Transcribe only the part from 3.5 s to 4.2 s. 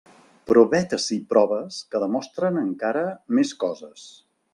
coses.